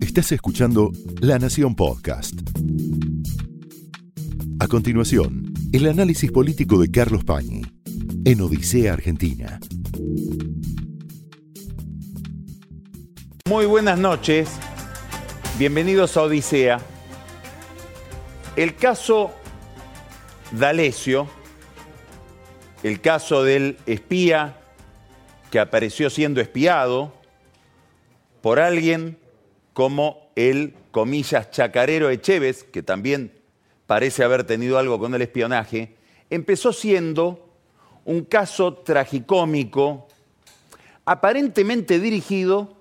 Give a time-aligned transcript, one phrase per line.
[0.00, 2.34] Estás escuchando La Nación Podcast.
[4.60, 7.62] A continuación, el análisis político de Carlos Pañi
[8.24, 9.58] en Odisea Argentina.
[13.48, 14.50] Muy buenas noches,
[15.58, 16.80] bienvenidos a Odisea.
[18.56, 19.32] El caso
[20.52, 21.26] D'Alessio,
[22.82, 24.58] el caso del espía
[25.50, 27.13] que apareció siendo espiado
[28.44, 29.16] por alguien
[29.72, 33.32] como el, comillas, chacarero Echeves, que también
[33.86, 35.96] parece haber tenido algo con el espionaje,
[36.28, 37.48] empezó siendo
[38.04, 40.08] un caso tragicómico,
[41.06, 42.76] aparentemente dirigido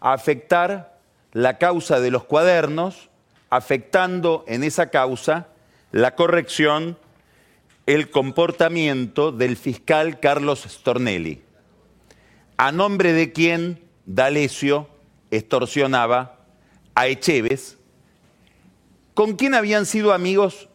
[0.00, 1.00] a afectar
[1.32, 3.08] la causa de los cuadernos,
[3.48, 5.48] afectando en esa causa
[5.90, 6.98] la corrección,
[7.86, 11.40] el comportamiento del fiscal Carlos Stornelli,
[12.58, 14.97] a nombre de quien D'Alessio
[15.30, 16.38] extorsionaba
[16.94, 17.76] a Echeves,
[19.14, 20.68] con quien habían sido amigos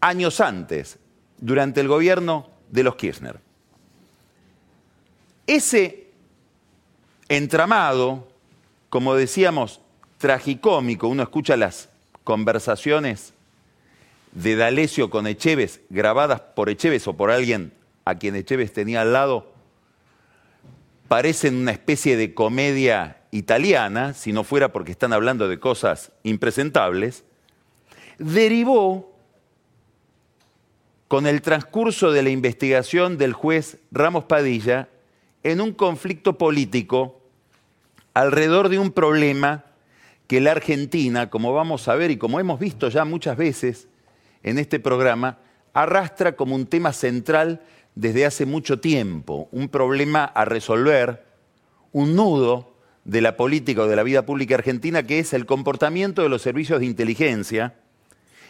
[0.00, 0.98] años antes,
[1.38, 3.40] durante el gobierno de los Kirchner.
[5.46, 6.08] Ese
[7.28, 8.28] entramado,
[8.88, 9.80] como decíamos,
[10.18, 11.88] tragicómico, uno escucha las
[12.24, 13.32] conversaciones
[14.32, 17.72] de D'Alessio con Echeves, grabadas por Echeves o por alguien
[18.04, 19.52] a quien Echeves tenía al lado,
[21.08, 27.24] parecen una especie de comedia italiana, si no fuera porque están hablando de cosas impresentables,
[28.18, 29.14] derivó
[31.08, 34.88] con el transcurso de la investigación del juez Ramos Padilla
[35.42, 37.20] en un conflicto político
[38.14, 39.64] alrededor de un problema
[40.26, 43.88] que la Argentina, como vamos a ver y como hemos visto ya muchas veces
[44.42, 45.38] en este programa,
[45.72, 47.62] arrastra como un tema central
[47.94, 51.24] desde hace mucho tiempo, un problema a resolver,
[51.92, 52.75] un nudo
[53.06, 56.42] de la política o de la vida pública argentina, que es el comportamiento de los
[56.42, 57.76] servicios de inteligencia,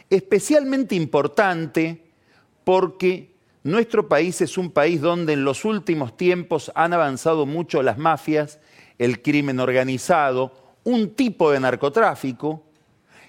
[0.09, 2.07] especialmente importante
[2.65, 7.99] porque nuestro país es un país donde en los últimos tiempos han avanzado mucho las
[7.99, 8.59] mafias,
[8.99, 10.55] el crimen organizado,
[10.85, 12.63] un tipo de narcotráfico,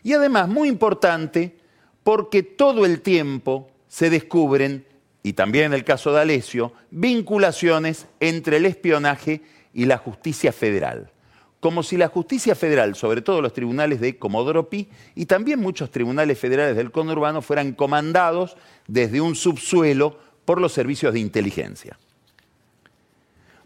[0.04, 1.58] y además muy importante
[2.04, 4.86] porque todo el tiempo se descubren,
[5.24, 9.42] y también en el caso de Alesio, vinculaciones entre el espionaje
[9.74, 11.12] y la justicia federal
[11.60, 15.92] como si la justicia federal, sobre todo los tribunales de Comodoro Pi y también muchos
[15.92, 18.58] tribunales federales del conurbano, fueran comandados
[18.88, 21.98] desde un subsuelo por los servicios de inteligencia.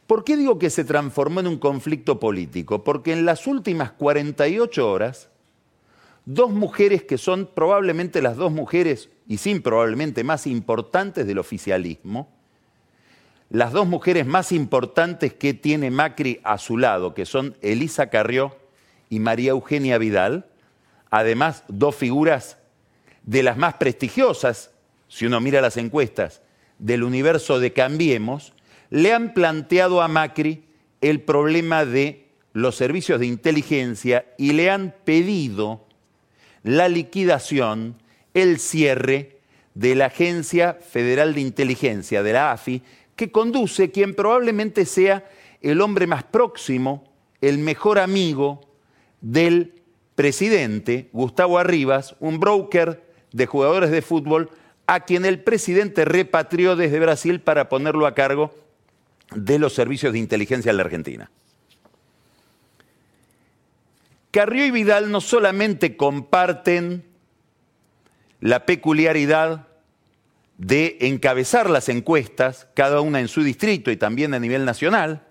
[0.07, 2.83] ¿Por qué digo que se transformó en un conflicto político?
[2.83, 5.29] Porque en las últimas 48 horas,
[6.25, 12.29] dos mujeres que son probablemente las dos mujeres, y sin probablemente más importantes del oficialismo,
[13.51, 18.57] las dos mujeres más importantes que tiene Macri a su lado, que son Elisa Carrió
[19.09, 20.45] y María Eugenia Vidal,
[21.09, 22.57] además dos figuras
[23.23, 24.71] de las más prestigiosas,
[25.09, 26.41] si uno mira las encuestas,
[26.79, 28.53] del universo de Cambiemos,
[28.89, 30.63] le han planteado a Macri
[31.01, 35.85] el problema de los servicios de inteligencia y le han pedido
[36.63, 37.95] la liquidación,
[38.33, 39.39] el cierre
[39.73, 42.81] de la Agencia Federal de Inteligencia, de la AFI,
[43.21, 45.29] que conduce quien probablemente sea
[45.61, 47.03] el hombre más próximo,
[47.39, 48.61] el mejor amigo
[49.21, 49.75] del
[50.15, 54.49] presidente, Gustavo Arribas, un broker de jugadores de fútbol,
[54.87, 58.55] a quien el presidente repatrió desde Brasil para ponerlo a cargo
[59.35, 61.29] de los servicios de inteligencia en la Argentina.
[64.31, 67.05] Carrió y Vidal no solamente comparten
[68.39, 69.67] la peculiaridad
[70.61, 75.23] de encabezar las encuestas, cada una en su distrito y también a nivel nacional.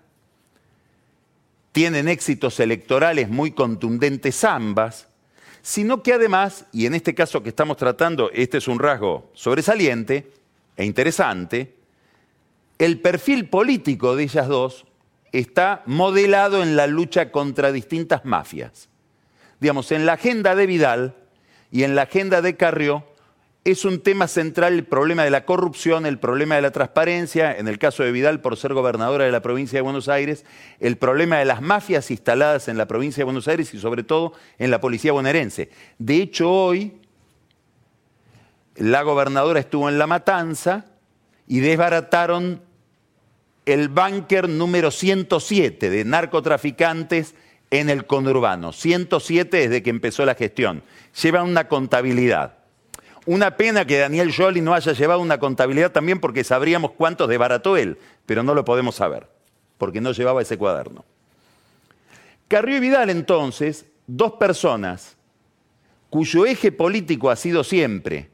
[1.71, 5.07] Tienen éxitos electorales muy contundentes ambas,
[5.61, 10.33] sino que además, y en este caso que estamos tratando, este es un rasgo sobresaliente
[10.75, 11.75] e interesante,
[12.77, 14.85] el perfil político de ellas dos
[15.31, 18.89] está modelado en la lucha contra distintas mafias.
[19.61, 21.15] Digamos, en la agenda de Vidal
[21.71, 23.05] y en la agenda de Carrió
[23.63, 27.67] es un tema central el problema de la corrupción, el problema de la transparencia, en
[27.67, 30.45] el caso de Vidal por ser gobernadora de la provincia de Buenos Aires,
[30.79, 34.33] el problema de las mafias instaladas en la provincia de Buenos Aires y sobre todo
[34.57, 35.69] en la policía bonaerense.
[35.99, 37.01] De hecho, hoy
[38.75, 40.85] la gobernadora estuvo en La Matanza
[41.47, 42.63] y desbarataron
[43.67, 47.35] el búnker número 107 de narcotraficantes
[47.69, 48.73] en el conurbano.
[48.73, 50.81] 107 desde que empezó la gestión.
[51.21, 52.60] Lleva una contabilidad.
[53.25, 57.77] Una pena que Daniel Jolie no haya llevado una contabilidad también porque sabríamos cuántos desbarató
[57.77, 59.27] él, pero no lo podemos saber,
[59.77, 61.05] porque no llevaba ese cuaderno.
[62.47, 65.15] Carrió y Vidal entonces, dos personas
[66.09, 68.29] cuyo eje político ha sido siempre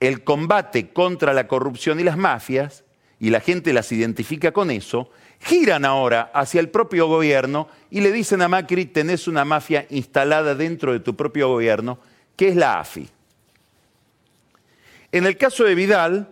[0.00, 2.84] el combate contra la corrupción y las mafias,
[3.20, 8.10] y la gente las identifica con eso, giran ahora hacia el propio gobierno y le
[8.10, 12.00] dicen a Macri, tenés una mafia instalada dentro de tu propio gobierno,
[12.34, 13.08] que es la AFI.
[15.12, 16.26] En el caso de Vidal,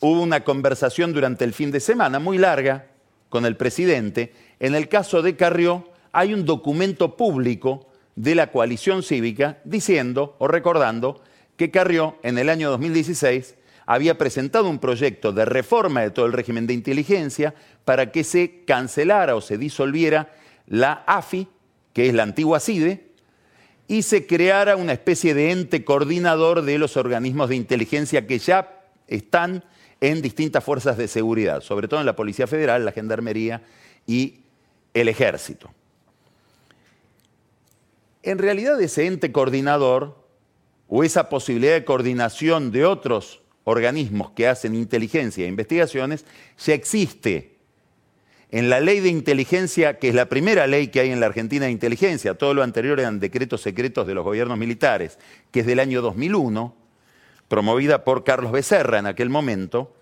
[0.00, 2.86] hubo una conversación durante el fin de semana muy larga
[3.28, 4.32] con el presidente.
[4.58, 7.86] En el caso de Carrió, hay un documento público
[8.16, 11.22] de la coalición cívica diciendo o recordando
[11.56, 13.54] que Carrió en el año 2016
[13.86, 17.54] había presentado un proyecto de reforma de todo el régimen de inteligencia
[17.84, 20.32] para que se cancelara o se disolviera
[20.66, 21.46] la AFI,
[21.92, 23.13] que es la antigua CIDE,
[23.86, 28.82] y se creara una especie de ente coordinador de los organismos de inteligencia que ya
[29.08, 29.64] están
[30.00, 33.62] en distintas fuerzas de seguridad, sobre todo en la Policía Federal, la Gendarmería
[34.06, 34.40] y
[34.94, 35.70] el Ejército.
[38.22, 40.16] En realidad ese ente coordinador
[40.88, 46.24] o esa posibilidad de coordinación de otros organismos que hacen inteligencia e investigaciones
[46.58, 47.53] ya existe.
[48.54, 51.64] En la ley de inteligencia, que es la primera ley que hay en la Argentina
[51.64, 55.18] de inteligencia, todo lo anterior eran decretos secretos de los gobiernos militares,
[55.50, 56.72] que es del año 2001,
[57.48, 59.92] promovida por Carlos Becerra en aquel momento,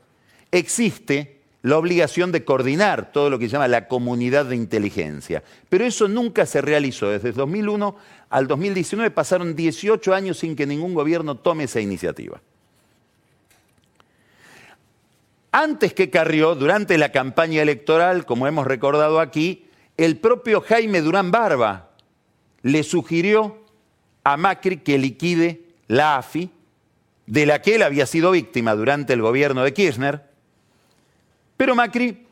[0.51, 5.43] existe la obligación de coordinar todo lo que se llama la comunidad de inteligencia.
[5.71, 7.09] Pero eso nunca se realizó.
[7.09, 7.97] Desde 2001
[8.29, 12.43] al 2019 pasaron 18 años sin que ningún gobierno tome esa iniciativa.
[15.53, 19.67] Antes que Carrió, durante la campaña electoral, como hemos recordado aquí,
[19.99, 21.91] el propio Jaime Durán Barba
[22.63, 23.63] le sugirió
[24.25, 26.51] a Macri que liquide la AFI,
[27.27, 30.23] de la que él había sido víctima durante el gobierno de Kirchner,
[31.57, 32.27] pero Macri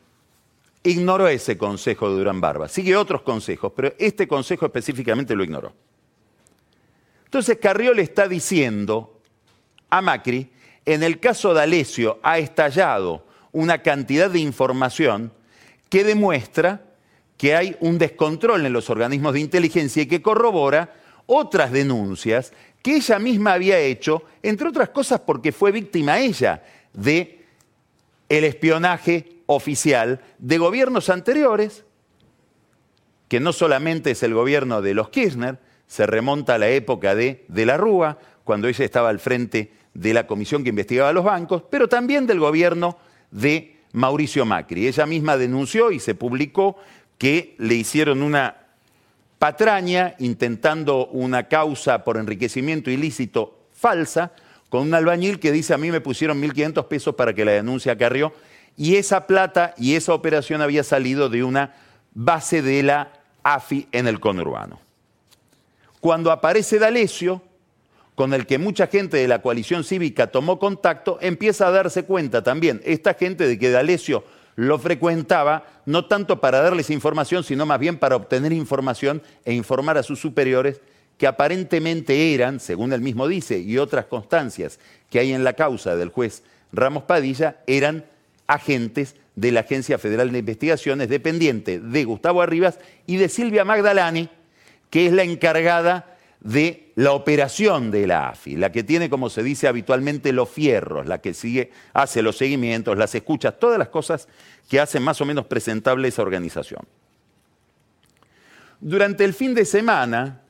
[0.83, 2.69] ignoró ese consejo de Durán Barba.
[2.69, 5.73] Sigue otros consejos, pero este consejo específicamente lo ignoró.
[7.27, 9.21] Entonces Carrió le está diciendo
[9.91, 10.51] a Macri,
[10.87, 15.33] en el caso de Alesio ha estallado una cantidad de información
[15.89, 16.85] que demuestra
[17.37, 20.95] que hay un descontrol en los organismos de inteligencia y que corrobora
[21.27, 26.63] otras denuncias que ella misma había hecho, entre otras cosas porque fue víctima ella
[26.93, 27.45] de
[28.29, 31.85] el espionaje oficial de gobiernos anteriores,
[33.29, 37.45] que no solamente es el gobierno de los Kirchner, se remonta a la época de,
[37.49, 41.63] de la Rúa, cuando ella estaba al frente de la comisión que investigaba los bancos,
[41.71, 42.99] pero también del gobierno
[43.31, 44.87] de Mauricio Macri.
[44.87, 46.77] Ella misma denunció y se publicó
[47.19, 48.57] que le hicieron una
[49.39, 54.33] patraña intentando una causa por enriquecimiento ilícito falsa
[54.69, 57.97] con un albañil que dice a mí me pusieron 1.500 pesos para que la denuncia
[57.97, 58.33] Carrió
[58.77, 61.75] y esa plata y esa operación había salido de una
[62.15, 64.81] base de la AFI en el conurbano.
[66.01, 67.43] Cuando aparece D'Alessio,
[68.21, 72.43] con el que mucha gente de la coalición cívica tomó contacto, empieza a darse cuenta
[72.43, 72.83] también.
[72.85, 74.25] Esta gente de que D'Alessio
[74.57, 79.97] lo frecuentaba no tanto para darles información, sino más bien para obtener información e informar
[79.97, 80.83] a sus superiores
[81.17, 84.79] que aparentemente eran, según él mismo dice, y otras constancias
[85.09, 86.43] que hay en la causa del juez
[86.73, 88.05] Ramos Padilla, eran
[88.47, 94.29] agentes de la Agencia Federal de Investigaciones, dependiente de Gustavo Arribas y de Silvia Magdalani,
[94.91, 96.10] que es la encargada
[96.41, 101.07] de la operación de la AFI, la que tiene, como se dice habitualmente, los fierros,
[101.07, 104.27] la que sigue, hace los seguimientos, las escuchas, todas las cosas
[104.69, 106.83] que hacen más o menos presentable esa organización.
[108.81, 110.41] Durante el fin de semana,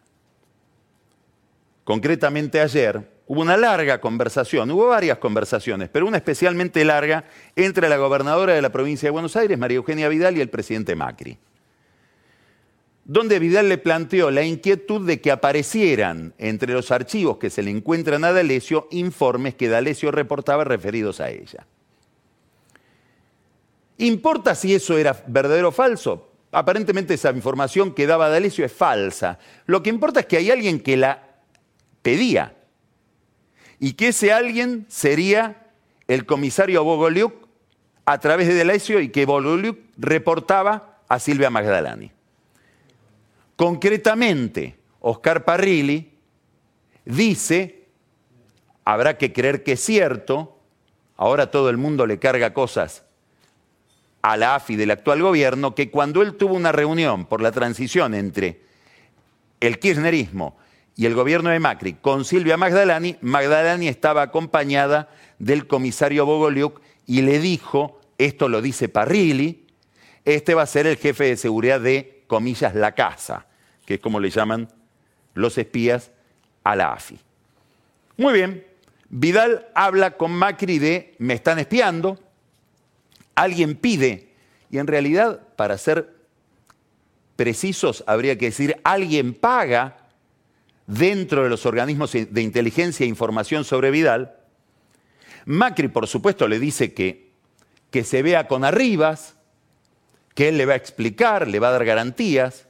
[1.82, 7.24] concretamente ayer, hubo una larga conversación, hubo varias conversaciones, pero una especialmente larga
[7.56, 10.94] entre la gobernadora de la provincia de Buenos Aires, María Eugenia Vidal, y el presidente
[10.94, 11.38] Macri,
[13.10, 17.72] donde Vidal le planteó la inquietud de que aparecieran entre los archivos que se le
[17.72, 21.66] encuentran a D'Alessio informes que D'Alessio reportaba referidos a ella.
[23.98, 26.30] ¿Importa si eso era verdadero o falso?
[26.52, 29.40] Aparentemente esa información que daba D'Alessio es falsa.
[29.66, 31.40] Lo que importa es que hay alguien que la
[32.02, 32.54] pedía.
[33.80, 35.66] Y que ese alguien sería
[36.06, 37.34] el comisario Bogoliuk
[38.04, 42.12] a través de Delacio y que Bogoliuk reportaba a Silvia Magdalani.
[43.60, 46.14] Concretamente, Oscar Parrilli
[47.04, 47.88] dice,
[48.86, 50.56] habrá que creer que es cierto,
[51.18, 53.04] ahora todo el mundo le carga cosas
[54.22, 58.14] a la AFI del actual gobierno, que cuando él tuvo una reunión por la transición
[58.14, 58.62] entre
[59.60, 60.56] el kirchnerismo
[60.96, 67.20] y el gobierno de Macri con Silvia Magdalani, Magdalani estaba acompañada del comisario Bogoliuk y
[67.20, 69.66] le dijo, esto lo dice Parrilli,
[70.24, 73.48] este va a ser el jefe de seguridad de comillas, la casa,
[73.90, 74.68] que es como le llaman
[75.34, 76.12] los espías
[76.62, 77.18] a la AFI.
[78.18, 78.64] Muy bien,
[79.08, 82.16] Vidal habla con Macri de me están espiando,
[83.34, 84.28] alguien pide,
[84.70, 86.14] y en realidad, para ser
[87.34, 89.96] precisos, habría que decir alguien paga
[90.86, 94.36] dentro de los organismos de inteligencia e información sobre Vidal.
[95.46, 97.32] Macri, por supuesto, le dice que,
[97.90, 99.34] que se vea con Arribas,
[100.36, 102.68] que él le va a explicar, le va a dar garantías.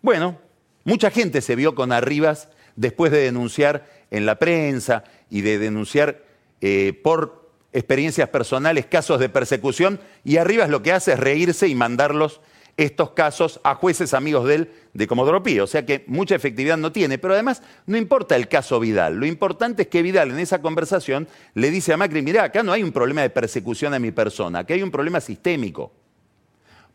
[0.00, 0.43] Bueno,
[0.84, 6.22] mucha gente se vio con Arribas después de denunciar en la prensa y de denunciar
[6.60, 11.74] eh, por experiencias personales casos de persecución, y Arribas lo que hace es reírse y
[11.74, 12.40] mandarlos
[12.76, 16.76] estos casos a jueces amigos de él de Comodoro Pío, o sea que mucha efectividad
[16.76, 20.38] no tiene, pero además no importa el caso Vidal, lo importante es que Vidal en
[20.38, 23.98] esa conversación le dice a Macri, mira, acá no hay un problema de persecución a
[23.98, 25.92] mi persona, acá hay un problema sistémico.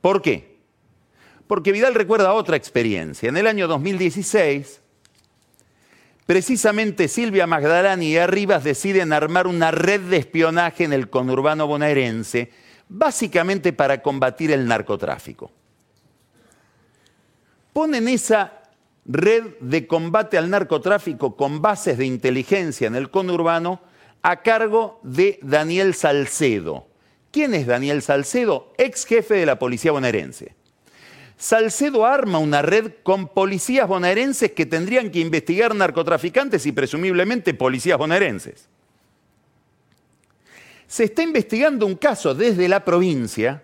[0.01, 0.58] ¿Por qué?
[1.49, 3.27] Porque Vidal recuerda otra experiencia.
[3.27, 4.81] En el año 2016,
[6.27, 12.51] precisamente Silvia Magdalani y Arribas deciden armar una red de espionaje en el conurbano bonaerense,
[12.87, 15.51] básicamente para combatir el narcotráfico.
[17.73, 18.61] Ponen esa
[19.05, 23.81] red de combate al narcotráfico con bases de inteligencia en el conurbano
[24.21, 26.85] a cargo de Daniel Salcedo,
[27.31, 28.71] ¿Quién es Daniel Salcedo?
[28.77, 30.58] Ex jefe de la policía bonaerense.
[31.39, 37.97] Salcedo arma una red con policías bonaerenses que tendrían que investigar narcotraficantes y presumiblemente policías
[37.97, 38.67] bonaerenses.
[40.85, 43.63] Se está investigando un caso desde la provincia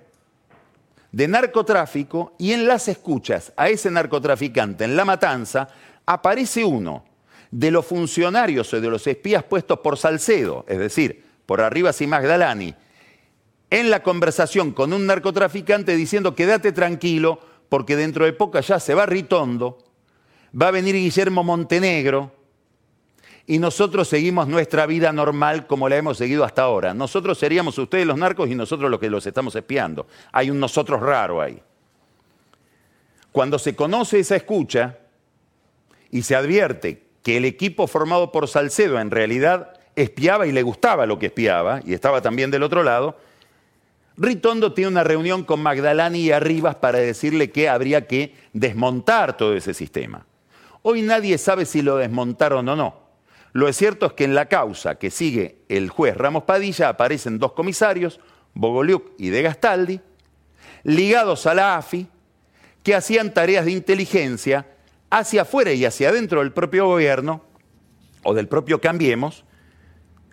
[1.11, 5.67] de narcotráfico y en las escuchas a ese narcotraficante en La Matanza
[6.05, 7.03] aparece uno
[7.51, 12.07] de los funcionarios o de los espías puestos por Salcedo, es decir, por Arribas y
[12.07, 12.73] Magdalani,
[13.69, 18.93] en la conversación con un narcotraficante diciendo quédate tranquilo porque dentro de poco ya se
[18.93, 19.77] va Ritondo,
[20.59, 22.31] va a venir Guillermo Montenegro
[23.47, 26.93] y nosotros seguimos nuestra vida normal como la hemos seguido hasta ahora.
[26.93, 30.07] Nosotros seríamos ustedes los narcos y nosotros los que los estamos espiando.
[30.31, 31.61] Hay un nosotros raro ahí.
[33.31, 34.97] Cuando se conoce esa escucha
[36.09, 41.05] y se advierte que el equipo formado por Salcedo en realidad espiaba y le gustaba
[41.05, 43.17] lo que espiaba y estaba también del otro lado,
[44.17, 49.55] Ritondo tiene una reunión con Magdalani y Arribas para decirle que habría que desmontar todo
[49.55, 50.25] ese sistema.
[50.83, 53.05] Hoy nadie sabe si lo desmontaron o no.
[53.51, 57.53] Lo cierto es que en la causa que sigue el juez Ramos Padilla aparecen dos
[57.53, 58.19] comisarios,
[58.53, 59.99] Bogoliuk y De Gastaldi,
[60.83, 62.07] ligados a la AFI,
[62.83, 64.67] que hacían tareas de inteligencia
[65.09, 67.43] hacia afuera y hacia adentro del propio gobierno
[68.23, 69.43] o del propio Cambiemos,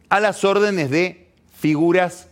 [0.09, 2.29] a las órdenes de figuras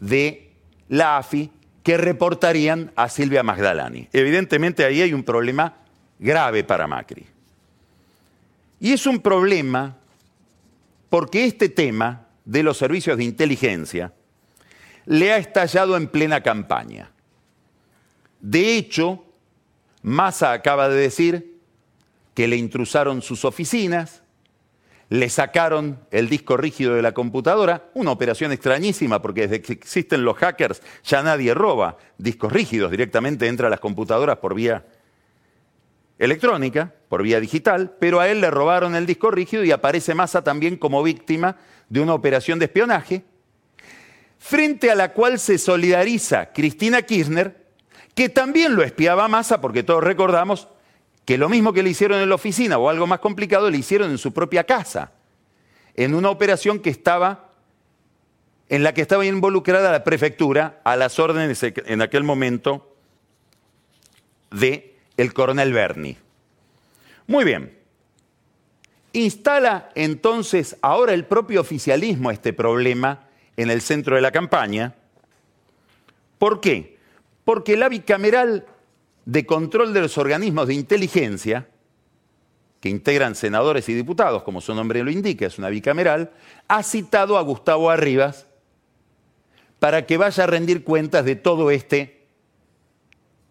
[0.00, 0.51] de
[0.88, 1.50] la AFI
[1.82, 4.08] que reportarían a Silvia Magdalani.
[4.12, 5.74] Evidentemente ahí hay un problema
[6.18, 7.26] grave para Macri.
[8.80, 9.96] Y es un problema
[11.08, 14.12] porque este tema de los servicios de inteligencia
[15.06, 17.10] le ha estallado en plena campaña.
[18.40, 19.24] De hecho,
[20.02, 21.60] Massa acaba de decir
[22.34, 24.21] que le intrusaron sus oficinas,
[25.12, 30.24] le sacaron el disco rígido de la computadora, una operación extrañísima porque desde que existen
[30.24, 34.86] los hackers ya nadie roba discos rígidos, directamente entra a las computadoras por vía
[36.18, 40.42] electrónica, por vía digital, pero a él le robaron el disco rígido y aparece Massa
[40.42, 41.58] también como víctima
[41.90, 43.22] de una operación de espionaje,
[44.38, 47.66] frente a la cual se solidariza Cristina Kirchner,
[48.14, 50.68] que también lo espiaba a Massa, porque todos recordamos
[51.24, 54.10] que lo mismo que le hicieron en la oficina o algo más complicado, le hicieron
[54.10, 55.12] en su propia casa,
[55.94, 57.50] en una operación que estaba,
[58.68, 62.96] en la que estaba involucrada la prefectura a las órdenes en aquel momento
[64.50, 66.16] de el coronel Berni.
[67.26, 67.78] Muy bien.
[69.12, 73.26] Instala entonces ahora el propio oficialismo este problema
[73.56, 74.94] en el centro de la campaña.
[76.38, 76.98] ¿Por qué?
[77.44, 78.66] Porque la bicameral
[79.24, 81.68] de control de los organismos de inteligencia,
[82.80, 86.32] que integran senadores y diputados, como su nombre lo indica, es una bicameral,
[86.66, 88.46] ha citado a Gustavo Arribas
[89.78, 92.26] para que vaya a rendir cuentas de todo este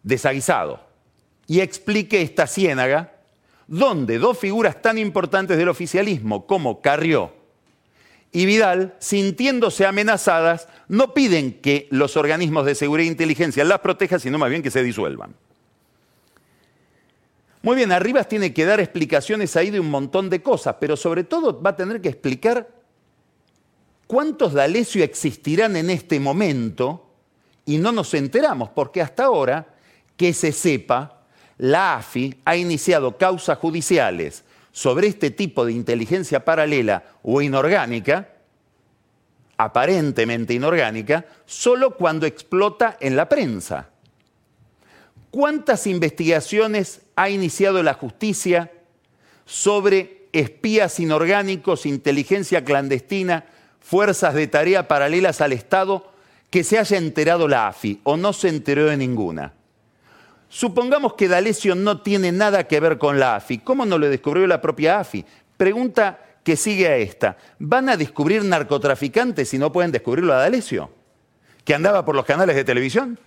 [0.03, 0.81] desaguisado
[1.47, 3.13] y explique esta ciénaga
[3.67, 7.33] donde dos figuras tan importantes del oficialismo como Carrió
[8.33, 14.19] y Vidal, sintiéndose amenazadas, no piden que los organismos de seguridad e inteligencia las protejan,
[14.19, 15.35] sino más bien que se disuelvan.
[17.63, 21.23] Muy bien, Arribas tiene que dar explicaciones ahí de un montón de cosas, pero sobre
[21.23, 22.67] todo va a tener que explicar
[24.07, 27.11] cuántos D'Alessio existirán en este momento
[27.65, 29.75] y no nos enteramos, porque hasta ahora,
[30.17, 31.21] que se sepa,
[31.57, 38.29] la AFI ha iniciado causas judiciales sobre este tipo de inteligencia paralela o inorgánica,
[39.57, 43.89] aparentemente inorgánica, solo cuando explota en la prensa.
[45.29, 48.71] ¿Cuántas investigaciones ha iniciado la justicia
[49.45, 53.45] sobre espías inorgánicos, inteligencia clandestina,
[53.79, 56.11] fuerzas de tarea paralelas al Estado
[56.49, 59.53] que se haya enterado la AFI o no se enteró de ninguna?
[60.49, 63.59] Supongamos que D'Alessio no tiene nada que ver con la AFI.
[63.59, 65.23] ¿Cómo no lo descubrió la propia AFI?
[65.55, 67.37] Pregunta que sigue a esta.
[67.59, 70.91] ¿Van a descubrir narcotraficantes si no pueden descubrirlo a D'Alessio?
[71.63, 73.17] ¿Que andaba por los canales de televisión?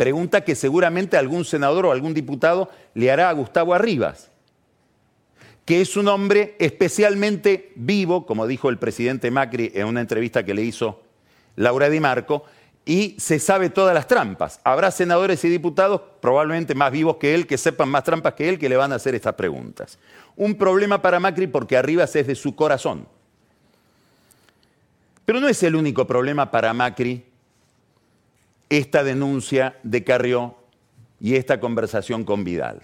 [0.00, 4.30] Pregunta que seguramente algún senador o algún diputado le hará a Gustavo Arribas,
[5.66, 10.54] que es un hombre especialmente vivo, como dijo el presidente Macri en una entrevista que
[10.54, 11.02] le hizo
[11.56, 12.44] Laura Di Marco,
[12.86, 14.60] y se sabe todas las trampas.
[14.64, 18.58] Habrá senadores y diputados, probablemente más vivos que él, que sepan más trampas que él,
[18.58, 19.98] que le van a hacer estas preguntas.
[20.34, 23.06] Un problema para Macri porque Arribas es de su corazón.
[25.26, 27.29] Pero no es el único problema para Macri
[28.70, 30.56] esta denuncia de Carrió
[31.20, 32.80] y esta conversación con Vidal.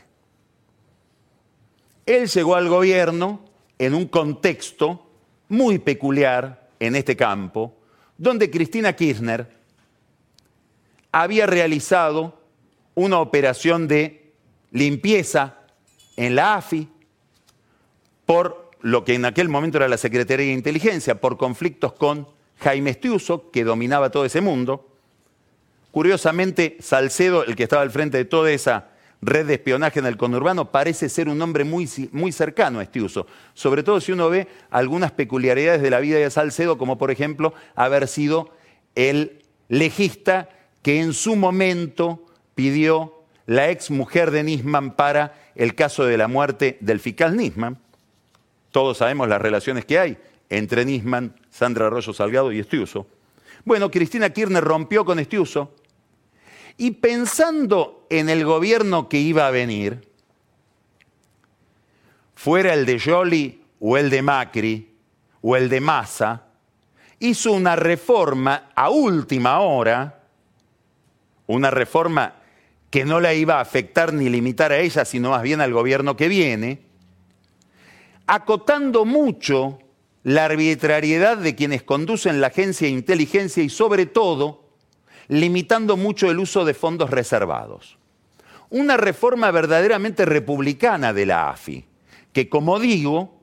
[2.05, 3.40] Él llegó al gobierno
[3.78, 5.07] en un contexto
[5.49, 7.75] muy peculiar en este campo,
[8.19, 9.49] donde Cristina Kirchner
[11.12, 12.43] había realizado
[12.95, 14.33] una operación de
[14.71, 15.61] limpieza
[16.16, 16.88] en la AFI
[18.26, 22.28] por lo que en aquel momento era la Secretaría de Inteligencia, por conflictos con
[22.59, 24.96] Jaime Estiuso, que dominaba todo ese mundo,
[25.97, 28.91] Curiosamente, Salcedo, el que estaba al frente de toda esa
[29.23, 33.00] red de espionaje en el conurbano, parece ser un hombre muy, muy cercano a este
[33.00, 33.26] uso.
[33.55, 37.55] Sobre todo si uno ve algunas peculiaridades de la vida de Salcedo, como por ejemplo
[37.75, 38.50] haber sido
[38.95, 40.50] el legista
[40.83, 43.15] que en su momento pidió
[43.47, 47.79] la ex mujer de Nisman para el caso de la muerte del fiscal Nisman.
[48.71, 50.19] Todos sabemos las relaciones que hay
[50.50, 53.06] entre Nisman, Sandra Arroyo Salgado y Estiuso.
[53.65, 55.73] Bueno, Cristina Kirchner rompió con Estiuso
[56.78, 60.08] y pensando en el gobierno que iba a venir,
[62.34, 64.95] fuera el de Joly o el de Macri
[65.43, 66.45] o el de Massa,
[67.19, 70.23] hizo una reforma a última hora,
[71.47, 72.34] una reforma
[72.91, 76.17] que no la iba a afectar ni limitar a ella, sino más bien al gobierno
[76.17, 76.82] que viene,
[78.26, 79.78] acotando mucho
[80.25, 84.66] la arbitrariedad de quienes conducen la agencia de inteligencia y sobre todo
[85.28, 87.99] limitando mucho el uso de fondos reservados.
[88.71, 91.84] Una reforma verdaderamente republicana de la AFI,
[92.32, 93.36] que como digo,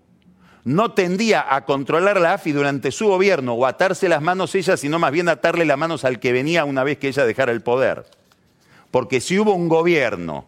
[0.66, 5.00] no tendía a controlar la AFI durante su gobierno o atarse las manos ella, sino
[5.00, 8.06] más bien atarle las manos al que venía una vez que ella dejara el poder.
[8.92, 10.48] Porque si hubo un gobierno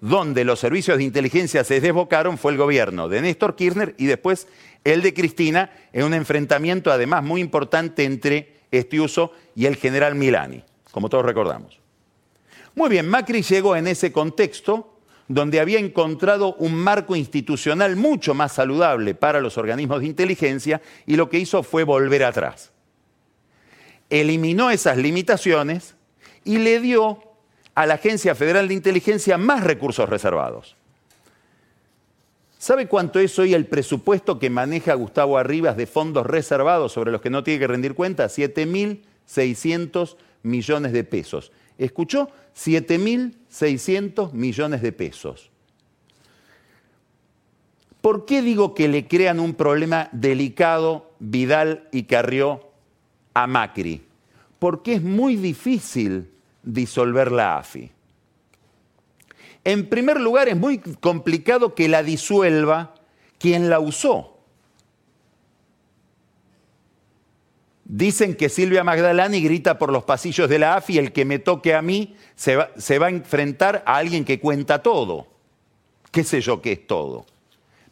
[0.00, 4.48] donde los servicios de inteligencia se desbocaron, fue el gobierno de Néstor Kirchner y después
[4.84, 10.62] el de Cristina, en un enfrentamiento además muy importante entre Estiuso y el general Milani,
[10.90, 11.80] como todos recordamos.
[12.74, 14.96] Muy bien, Macri llegó en ese contexto
[15.28, 21.16] donde había encontrado un marco institucional mucho más saludable para los organismos de inteligencia y
[21.16, 22.72] lo que hizo fue volver atrás.
[24.08, 25.96] Eliminó esas limitaciones
[26.44, 27.22] y le dio
[27.74, 30.76] a la Agencia Federal de Inteligencia más recursos reservados.
[32.58, 37.20] ¿Sabe cuánto es hoy el presupuesto que maneja Gustavo Arribas de fondos reservados sobre los
[37.20, 38.26] que no tiene que rendir cuenta?
[38.26, 41.52] 7.600 millones de pesos.
[41.76, 42.30] ¿Escuchó?
[42.56, 45.50] 7.600 millones de pesos.
[48.00, 52.70] ¿Por qué digo que le crean un problema delicado Vidal y Carrió
[53.34, 54.02] a Macri?
[54.58, 56.30] Porque es muy difícil
[56.62, 57.90] disolver la AFI.
[59.66, 62.94] En primer lugar, es muy complicado que la disuelva
[63.36, 64.38] quien la usó.
[67.84, 71.74] Dicen que Silvia Magdalani grita por los pasillos de la AFI, el que me toque
[71.74, 75.26] a mí se va, se va, a enfrentar a alguien que cuenta todo.
[76.12, 77.26] ¿Qué sé yo qué es todo?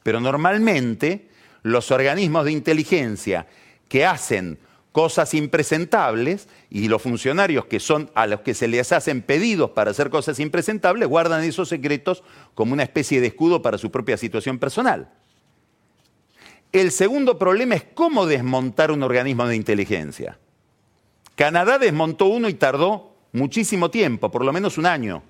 [0.05, 1.29] Pero normalmente
[1.65, 3.49] los organismos de inteligencia
[3.89, 4.61] que hacen
[4.95, 9.91] cosas impresentables y los funcionarios que son a los que se les hacen pedidos para
[9.91, 12.23] hacer cosas impresentables guardan esos secretos
[12.55, 15.11] como una especie de escudo para su propia situación personal.
[16.71, 20.39] El segundo problema es cómo desmontar un organismo de inteligencia.
[21.35, 25.25] Canadá desmontó uno y tardó muchísimo tiempo, por lo menos un año.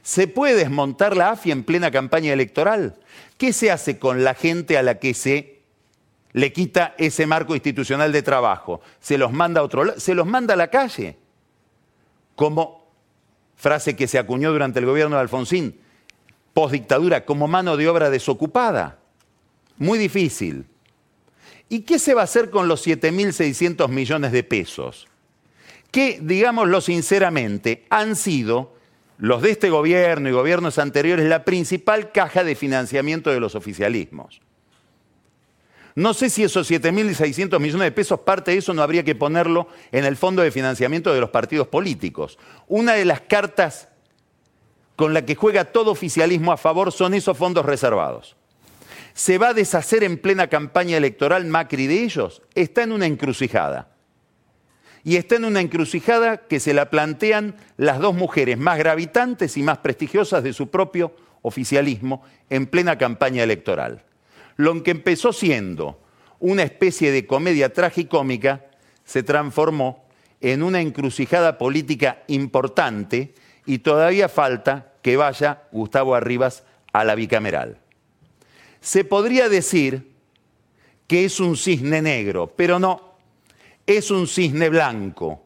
[0.00, 2.96] ¿Se puede desmontar la AFI en plena campaña electoral?
[3.36, 5.61] ¿Qué se hace con la gente a la que se
[6.32, 10.54] le quita ese marco institucional de trabajo, se los manda a otro se los manda
[10.54, 11.16] a la calle,
[12.36, 12.86] como
[13.56, 15.78] frase que se acuñó durante el gobierno de Alfonsín,
[16.54, 18.98] postdictadura, como mano de obra desocupada.
[19.78, 20.66] Muy difícil.
[21.68, 25.08] ¿Y qué se va a hacer con los 7.600 millones de pesos?
[25.90, 28.74] Que, digámoslo sinceramente, han sido
[29.18, 34.40] los de este gobierno y gobiernos anteriores la principal caja de financiamiento de los oficialismos.
[35.94, 39.68] No sé si esos 7.600 millones de pesos, parte de eso no habría que ponerlo
[39.90, 42.38] en el fondo de financiamiento de los partidos políticos.
[42.66, 43.88] Una de las cartas
[44.96, 48.36] con la que juega todo oficialismo a favor son esos fondos reservados.
[49.14, 52.42] ¿Se va a deshacer en plena campaña electoral Macri de ellos?
[52.54, 53.88] Está en una encrucijada.
[55.04, 59.62] Y está en una encrucijada que se la plantean las dos mujeres más gravitantes y
[59.62, 64.04] más prestigiosas de su propio oficialismo en plena campaña electoral.
[64.56, 66.00] Lo que empezó siendo
[66.38, 68.66] una especie de comedia tragicómica
[69.04, 70.04] se transformó
[70.40, 73.34] en una encrucijada política importante
[73.64, 77.78] y todavía falta que vaya Gustavo Arribas a la bicameral.
[78.80, 80.10] Se podría decir
[81.06, 83.14] que es un cisne negro, pero no,
[83.86, 85.44] es un cisne blanco,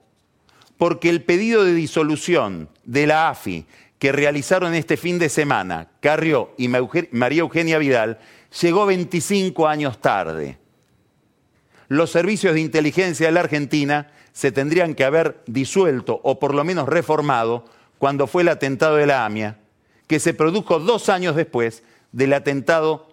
[0.78, 3.66] porque el pedido de disolución de la AFI
[3.98, 8.18] que realizaron este fin de semana Carrió y María Eugenia Vidal
[8.60, 10.58] llegó 25 años tarde.
[11.88, 16.64] Los servicios de inteligencia de la Argentina se tendrían que haber disuelto o por lo
[16.64, 17.64] menos reformado
[17.98, 19.58] cuando fue el atentado de la AMIA,
[20.06, 21.82] que se produjo dos años después
[22.12, 23.08] del atentado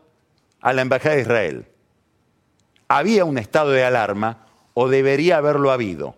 [0.62, 1.66] a la Embajada de Israel.
[2.88, 6.16] Había un estado de alarma o debería haberlo habido.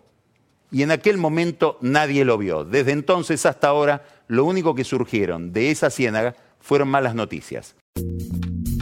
[0.70, 2.64] Y en aquel momento nadie lo vio.
[2.64, 7.76] Desde entonces hasta ahora, lo único que surgieron de esa ciénaga fueron malas noticias.